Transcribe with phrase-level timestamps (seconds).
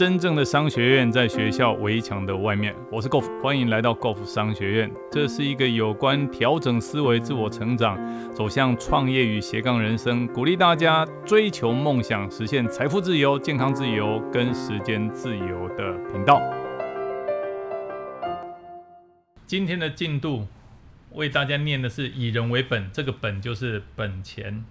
[0.00, 2.74] 真正的商学院在学校围墙的外面。
[2.90, 4.90] 我是 Golf，欢迎来到 Golf 商学院。
[5.12, 7.98] 这是一个有关调整思维、自我成长、
[8.32, 16.40] 走向创业与斜杠人生，鼓励大家追求梦想、实现财富自由、健康自由跟时间自由的频道。
[19.46, 20.46] 今天的进度
[21.12, 24.64] 为大家念的是以人为本，这个本就是本钱。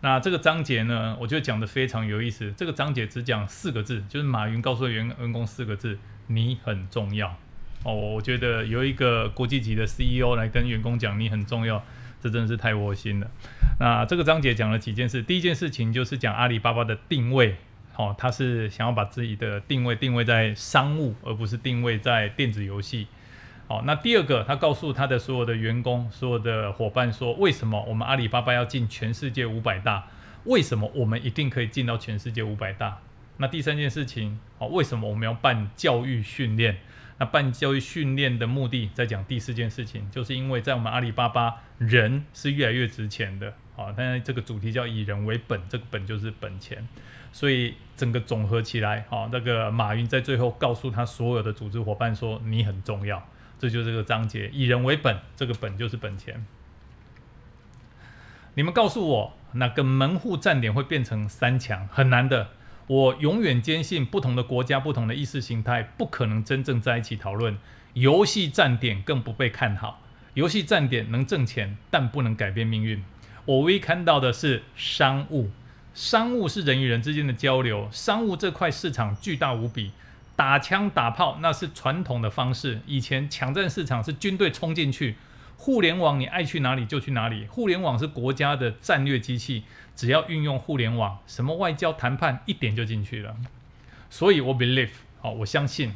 [0.00, 2.52] 那这个章节呢，我觉得讲的非常有意思。
[2.56, 7.36] 这个章节只讲四个字，就是马云告诉员员工四个字：你很重要。
[7.84, 11.82] 哦，我觉得有一个国际级的 CEO 来跟员工讲你很重要，
[12.20, 13.28] 这真的是太窝心了。
[13.80, 17.56] 那这个章节讲了几件事，第一件事情就是讲阿里巴巴的定位。
[17.96, 23.08] 哦，他是想要把自己的定位定位在商务，而不是定位在电子游戏。
[23.68, 30.06] 好，那第二个，他告诉他的所有的员工、所有的伙伴说，为什么我们阿里巴巴要进全世界五百大？
[30.44, 32.98] 为什么我们一定可以进到全世界五百大？
[33.36, 36.78] 那第三件事情，哦，为什么我们要办教育训练？
[37.18, 43.52] 那办教育训练的目的，在讲第四件事情，就是因为在我们阿里巴巴，人是越来越值钱的。
[43.76, 46.88] 好，但是这个主题叫以人为本，这个本就是本钱，
[47.32, 53.22] 所以整个总合起来，好，那个马云在最后告诉他所有的组织伙伴说，你很重要。
[53.58, 56.46] 这就是这个章节，以人为本，这个本就是本钱。
[58.54, 61.86] 你们告诉我，哪个门户站点会变成三强？
[61.88, 62.50] 很难的。
[62.86, 67.58] 我永远坚信，不同的国家、不同的意识形态，不可能真正在一起讨论。
[67.94, 70.02] 游戏站点更不被看好。
[70.34, 73.04] 游戏站点能挣钱，但不能改变命运。
[73.44, 75.50] 我唯一看到的是商务，
[75.92, 79.92] 商务是人与人之间的交流，商务这块市场巨大无比。
[80.38, 85.16] 打枪打炮那是传统的方式，以前抢占市场是军队冲进去，
[85.56, 89.64] 互联网你爱去哪里就去哪里，互联网是国家的战略机器，
[89.96, 93.34] 只要运用互联网，什么外交谈判一点就进去了。
[94.08, 95.92] 所以我 believe，好，我相信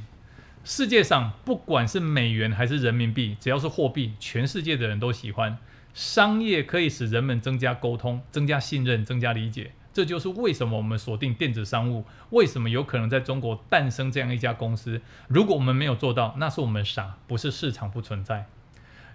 [0.64, 5.56] 世界上不管是美元还是人民币，只要是货币，全世界的人都喜欢。
[5.94, 9.70] 商业可以使人们增加沟通、增加信任、增加理解。
[9.92, 15.00] 这就是为什么我们锁定电子商务，为什么有可能在中国诞生这样一家公司。
[15.28, 18.46] 如果我们没有做到，那是我们傻，不是市场不存在。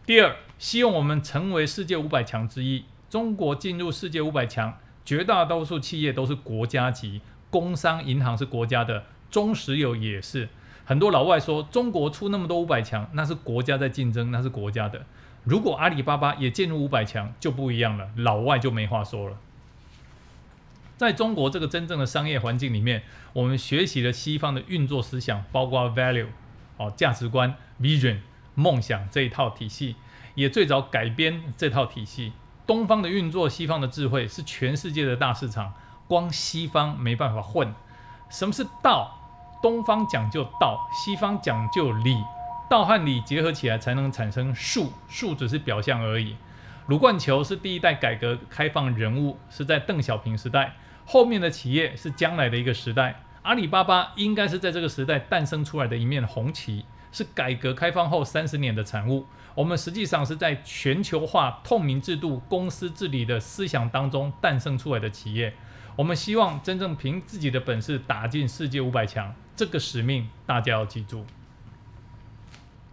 [0.05, 2.85] 第二，希望我们成为世界五百强之一。
[3.09, 10.49] 中国进入世界五百强，绝大多数企业都是国家级，工商银行是国家的，中石油也是。
[10.85, 15.05] 很多老外说中国出那么多五百强，那是国家在竞争，那是国家的。
[15.43, 19.37] 如果阿里巴巴也进入五百强，就不一样了，老外就没话说了。
[20.97, 26.25] 在中国这个真正的商业环境里面，我们学习了西方的运作思想，包括 value
[26.77, 28.17] 哦价值观、vision
[28.55, 29.95] 梦想这一套体系，
[30.33, 32.33] 也最早改编这套体系。
[32.65, 35.71] 东方的运作，西方的智慧是全世界的大市场，
[36.07, 37.71] 光西方没办法混。
[38.29, 39.13] 什么是道？
[39.61, 42.17] 东方讲究道，西方讲究理，
[42.67, 46.35] 道和理结合起来才能产生术，术只是表象而已。
[46.87, 50.73] 卢冠球是第一代改革开放人物，是在邓小平时代。
[51.09, 59.25] 后面的企业是将来的一个时代，阿里巴巴应该是在这个时代诞生出来的一面红旗，是改革开放后三十年的产物。
[59.55, 65.53] 我们实际上是在全球化、透明制度、公司治理的思想当中诞生出来的企业。
[65.95, 71.25] 我们希望真正凭自己的本事打进世界五百强，这个使命大家要记住。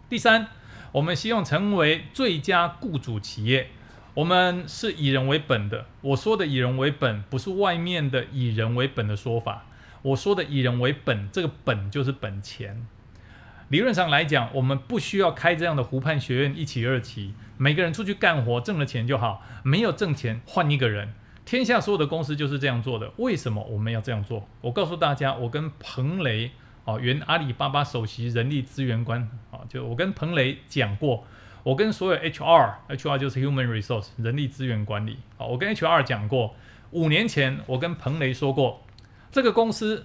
[0.09, 0.47] 第三，
[0.93, 3.71] 我们希望成为最佳雇主企业。
[4.15, 5.87] 我们是以人为本的。
[6.01, 9.67] 我说的以人为本，不是外面的以人为本的说法。
[10.03, 12.87] 我说的以人为本，这个本就是本钱。
[13.71, 21.13] 理论上来讲，我们不需要开这样的湖畔学院一起二期，每个人出去干活挣了钱就好，没有挣钱换一个人。
[21.45, 23.11] 天下所有的公司就是这样做的。
[23.17, 24.49] 为什么我们要这样做？
[24.61, 26.53] 我告诉大家，我跟彭雷，
[26.85, 31.27] 哦，原阿里巴巴首席人力资源官，啊，就我跟彭雷讲过。
[31.65, 35.19] 我跟所有 HR，HR 就是 Human Resource 人力资源管理。
[35.39, 36.55] 好，我跟 HR 讲过，
[36.91, 38.83] 五年前我跟彭雷说过，
[39.33, 40.05] 这个公司，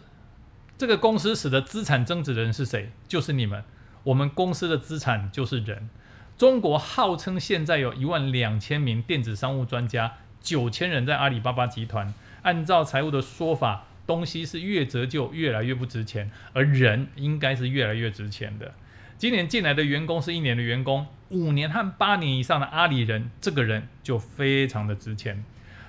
[0.77, 2.91] 这个公司使得资产增值的人是谁？
[3.07, 3.63] 就是你们。
[4.03, 5.89] 我们公司的资产就是人。
[6.37, 12.13] 中国号称现在有一万两千名电子商务专家，九千人在阿里巴巴集团。
[12.43, 18.73] 按照财务的说法，东西是越折旧越来越不值钱，而人应该是越来越值钱的。
[19.17, 25.43] 今年进来的员工是一年的员工，五年和八年以上的阿里人，这个人就非常的值钱。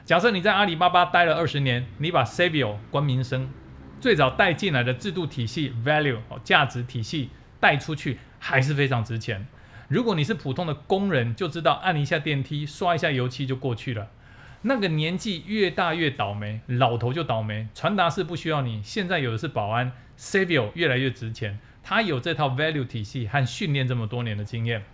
[0.04, 3.50] 假设你在阿里巴巴待了二十年，你把 Savio 关民生
[4.00, 9.46] 最早带进来的制度体系 Value 哦价值体系带出去，还是非常值钱。
[9.88, 14.08] 如果你是普通的工人，就知道按一下电梯，刷一下油漆就过去了。
[14.62, 17.66] 那个年纪越大越倒霉，老头就倒霉。
[17.74, 19.92] 传达室不需要你，现在有的是保安。
[20.18, 24.84] Savio 越来越值钱，他有这套 value 体系和训练这么多年的经验。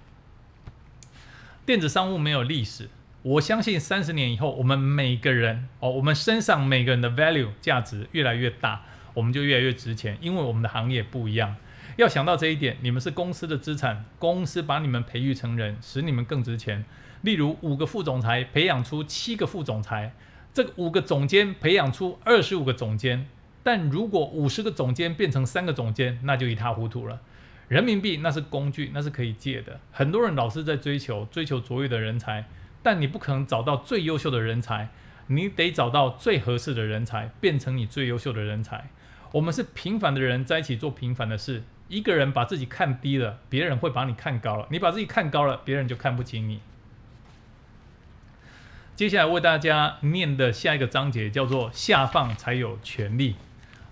[1.67, 2.89] 电子商务没有历史，
[3.23, 8.85] 我相信三十年以后，我们每个人哦，我们身上每个人的 value 价值越来越大，
[9.15, 11.57] 我们就越来越值钱，因为我们的行业不一样。
[11.97, 16.85] 要想到这一点，你们是公司的资产，公司把你们培育成人，使你们更值钱。
[17.23, 20.15] 例如五个副总裁培养出七个副总裁，
[20.55, 23.27] 这五个总监培养出二十五个总监。
[23.65, 27.21] 但如果五十个总监变成三个总监，那就一塌糊涂了。
[27.69, 29.81] 人民币那是工具，那是可以借的。
[29.91, 32.45] 很多人老是在追求追求卓越的人才，
[32.83, 34.89] 但你不可能找到最优秀的人才，
[35.27, 38.91] 你得找到最合适的人才，变成你最优秀的人才。
[39.33, 41.65] 我们是平凡的人在一起做平凡的事。
[41.89, 46.61] 一个人把自己看低了，别人会把你看高了；你把自己看高了，别人就看不起你。
[48.95, 53.37] 接下来为大家念的下一个章节叫做“下放才有权利”。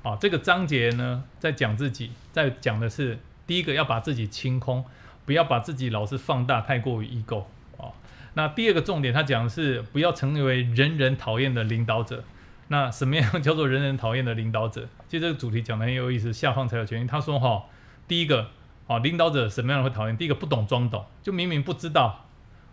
[0.02, 4.84] 啊，这个章节呢，在讲自己，在讲的是第一个要把自己清空，
[5.24, 7.44] 不要把自己老是放大，太过于 ego
[7.76, 7.92] 啊。
[8.34, 12.24] 那第二个重点，他讲的是不要成为人人讨厌的领导者。
[12.68, 14.88] 那什么样叫做人人讨厌的领导者？
[15.08, 17.06] 其实这个主题讲的很有意思，下放才有权利。
[17.06, 17.64] 他说哈，
[18.08, 18.48] 第一个
[18.86, 20.16] 啊，领导者什么样会讨厌？
[20.16, 22.24] 第一个不懂装懂，就明明不知道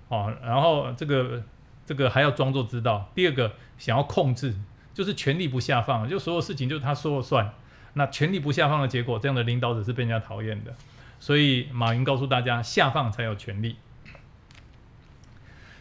[0.09, 1.43] 啊，然后这个
[1.85, 3.09] 这个还要装作知道。
[3.13, 4.55] 第二个想要控制。
[4.93, 7.49] 就是权力不下放，就所有事情就是他说了算。
[7.93, 10.73] 那权力不下放的结果，这样的领导者是被人家讨厌的。
[11.19, 13.75] 所以马云告诉大家，下放才有权力。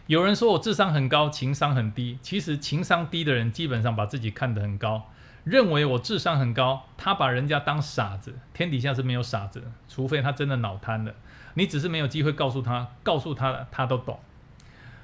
[0.07, 2.19] 有人说我智商很高，情商很低。
[2.21, 5.11] 其实情商低的人基本上把自己看得很高，
[5.45, 8.39] 认为我智商很高，他把人家当傻子。
[8.53, 11.15] 天底下是没有傻子，除非他真的脑瘫了。
[11.55, 14.19] 你只是没有机会告诉他，告诉他了，他都懂。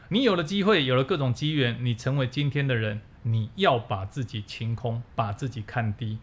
[0.08, 3.00] 你有了机会，有了各种机缘，你成为今天的人。
[3.28, 6.18] 你要把自己清空，把自己看低，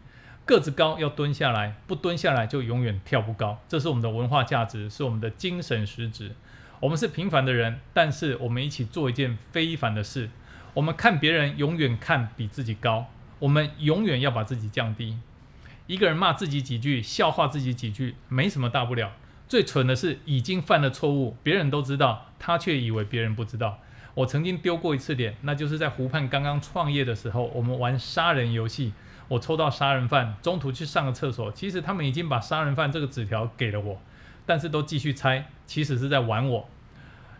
[0.46, 3.58] 个子高要蹲下来，不蹲下来就永远跳不高。
[3.66, 6.32] 这是我们的文化价值，是我们的精神实质。
[6.80, 10.28] 我们是平凡的人，但是我们一起做一件非凡的事。
[10.74, 13.06] 我们看别人，永远看比自己高。
[13.38, 15.18] 我们永远要把自己降低。
[15.86, 19.12] 一个人骂自己几句，笑话自己几句，没什么大不了。
[19.48, 23.78] 最蠢的是已经犯了错误，别人都知道，他却以为别人不知道。
[24.14, 28.92] 我曾经丢过一次脸，那就是在湖畔刚刚创业的时候，我们玩杀人游戏，
[29.28, 34.00] 我抽到杀人犯，中途去上个厕所，其实他们已经把杀人犯这个纸条给了我，
[34.44, 36.68] 但是都继续猜，其实是在玩我。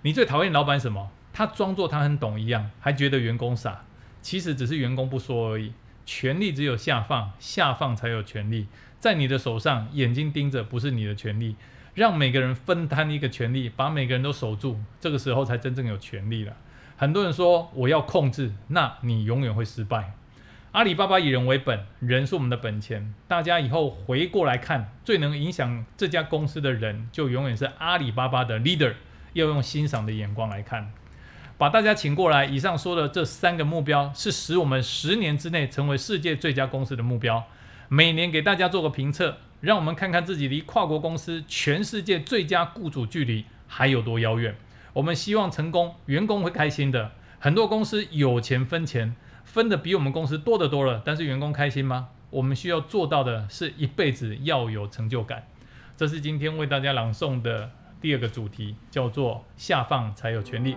[0.03, 1.11] 你最讨厌老板什么？
[1.33, 3.85] 他装作他很懂一样，还觉得员工傻，
[4.23, 5.73] 其实只是员工不说而已。
[6.07, 8.67] 权力只有下放，下放才有权力，
[9.01, 11.57] 在你的手上，眼睛盯着不是你的权利。
[11.95, 16.53] 让每个人分担一个权利，把每个人都守住，这个时候才真正有权利了。
[16.97, 20.13] 很多人说我要控制，那你永远会失败。
[20.75, 23.15] 阿里巴巴以人为本，人是我们的本钱。
[23.29, 28.95] 大家以后回过来看，最能影响这家公司的人，就永远是阿里巴巴的 leader。
[29.35, 30.91] 要用欣赏的眼光来看。
[31.57, 37.45] 把大家请过来，以上说的这三个目标，是使我们十年之内成为世界最佳公司的目标。
[37.89, 39.37] 每年给大家做个评测。
[39.61, 44.57] 让我们看看自己离跨国公司全世界最佳雇主距离还有多遥远。
[44.93, 47.13] 我们希望成功，员工会开心的。
[47.39, 52.09] 很多公司有钱分钱，分的比我们公司多得多了，但是员工开心吗？
[52.31, 55.47] 我们需要做到的是一辈子要有成就感。
[55.97, 60.77] 这是今天为大家朗诵的第二个主题，叫做下放才有权利。